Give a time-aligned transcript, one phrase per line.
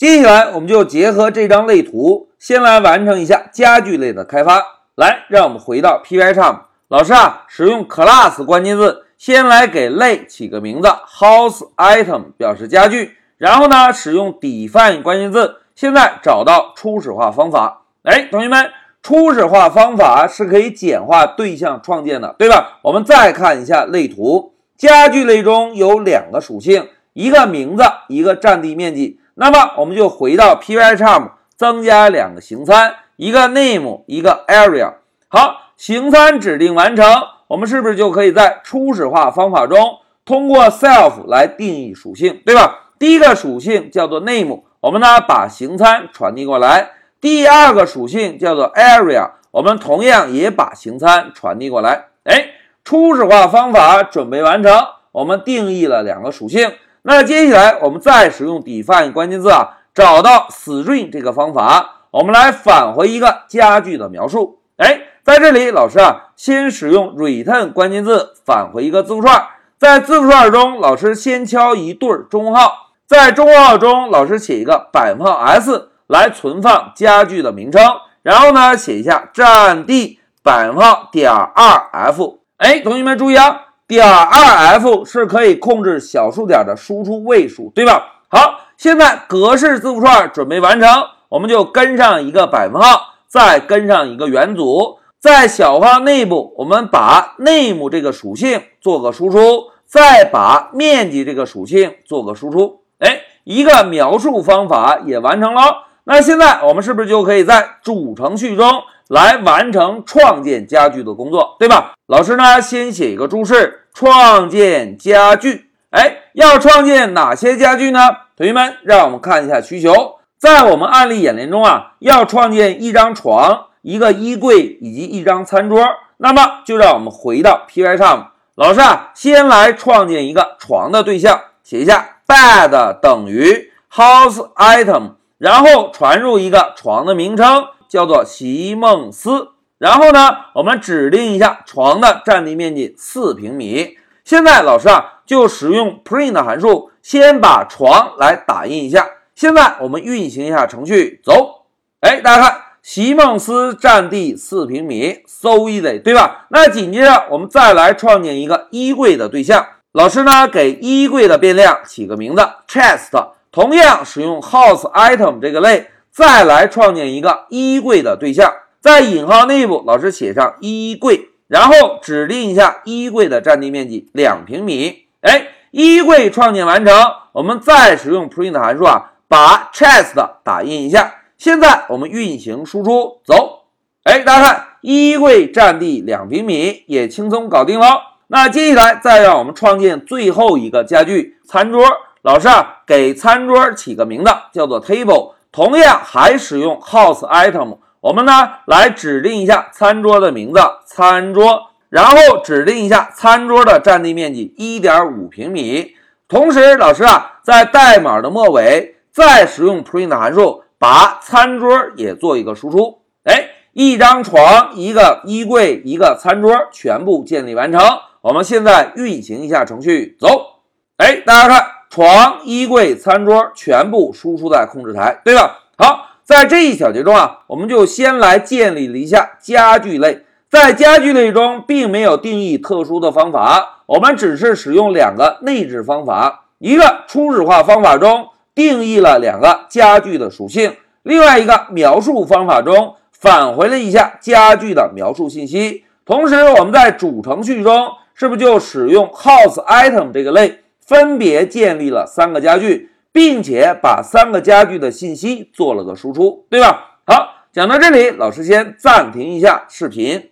[0.00, 4.64] 接下来我们就结合这张类图，先来完成一下家具类的开发。
[4.94, 17.82] 来，让我们回到 Pycharm，老师啊，使用 class 关键字，先来给类起个名字，house item 表示家具，然后呢，使用 define 关键字，现在找到初始化方法。
[18.04, 18.70] 哎，同学们，
[19.02, 22.78] 初始化方法是可以简化对象创建的，对吧？
[22.84, 29.19] 我们再看一下类图，家具类中有两个属性，一个名字，一个占地面积。
[29.40, 32.96] 那么我们就回到 Pycharm，增加两个形参。
[33.16, 34.96] 一个 name，一个 area。
[35.28, 37.06] 好，形参指定完成，
[37.48, 42.90] 我们是不是就可以在初始化方法中通过 self 来定义属性，对吧？
[42.98, 46.90] 第一个属性叫做 name，我们呢把形参传递过来。
[47.18, 52.08] 第二个属性叫做 area，我们同样也把形参传递过来。
[52.24, 52.48] 哎，
[52.84, 54.70] 初始化方法准备完成，
[55.12, 56.70] 我们定义了两个属性。
[57.02, 61.96] 那接下来我们再使用 define 关键字啊，找到 string 这个方法。
[62.10, 64.58] 我们来返回一个家具的描述。
[64.76, 69.46] 哎，在这里，老师啊，先使用 return 关键字返回一个字符串。
[69.78, 77.82] 在字符串中，老师先敲一对中号，在中号中，老师写一个百分号 s 来存放家具的名称。
[78.22, 82.40] 然后呢，写一下占地百分号点二 f。
[82.56, 88.22] 哎，同学们注意啊，点二 f 是可以控制小数点的输出位数，对吧？
[88.28, 90.88] 好，现在格式字符串准备完成。
[91.28, 99.38] 我们就跟上一个百分号，再跟上一个元组，在小号内部，我们把 name 这个属性做个输出，
[99.84, 102.82] 再把面积这个属性做个输出。
[103.00, 105.62] 哎，一个描述方法也完成了。
[106.04, 111.94] 那现在我们是不是就可以在主程序中来完成创建家具的工作，对吧？
[112.06, 115.70] 老师呢，先写一个注释：创建家具。
[115.90, 118.00] 哎，要创建哪些家具呢？
[118.36, 120.20] 同学们，让我们看一下需求。
[120.38, 125.84] 在我们案例演练中啊，要创建一张床、一个衣柜以及一张餐桌，
[126.16, 128.26] 那么就让我们回到 Pycharm。
[128.54, 139.48] 老师啊，先来创建一个床的对象，写一下 bed 等于 house item，然后传入一个床的名称，叫做席梦思。
[139.80, 143.96] 然后呢，我们指定一下床的占地面积四平米。
[144.26, 149.08] 现在老师啊，就使用 print 函数，先把床来打印一下。
[149.34, 151.62] 现在我们运行一下程序，走。
[152.00, 156.44] 哎，大家看，席梦思占地四平米，so easy，对吧？
[156.50, 159.66] 那紧接着我们再来创建一个衣柜的对象。
[159.92, 175.06] 老师呢，给衣柜的变量起个名字 chest，同样使用 house item 这个类，再来创建一个衣柜的对象，在引号内部，老师写上衣柜，然后指定一下衣柜的占地面积两平米。
[175.20, 176.94] 哎，衣柜创建完成，
[177.32, 179.12] 我们再使用 print 函数啊。
[179.28, 183.66] 把 chest 打印一下，现在我们运行输出，走。
[184.02, 187.86] 哎，大家看，衣柜占地两平米，也轻松搞定了。
[188.26, 191.84] 那接下来再让我们创建最后一个家具——餐桌。
[192.22, 197.78] 老师啊，给餐桌起个名字，叫做 table，同样还使用 house item。
[198.00, 198.32] 我们呢
[198.66, 205.94] 来指定一下餐桌的名字——餐桌，然后指定一下餐桌的占地面积一点五平米。
[206.26, 208.96] 同时，老师啊，在代码的末尾。
[209.12, 213.02] 再使用 print 函数，把餐桌也做一个输出。
[213.24, 217.80] 哎，一张床、一个衣柜、一个餐桌全部建立完成。
[218.20, 220.60] 我们现在运行一下程序，走。
[220.96, 225.58] 哎，大家看，床、衣柜、餐桌全部输出在控制台，对吧？
[225.76, 230.20] 好，在这一小节中啊，我们就先来建立了一下家具类。
[230.48, 238.28] 在家具类中，并没有定义特殊的方法，我们只是使用两个内置方法，一个初始化方法中。
[238.54, 245.82] 定义了两个家具的属性，另外一个描述方法中返回了一下家具的描述信息。
[246.04, 257.00] 同时，我们在主程序中是不是就使用 house item 这个类，分别建立了三个家具，并且把三个家具的信息做了个输出，对吧？
[257.06, 260.29] 好，讲到这里，老师先暂停一下视频。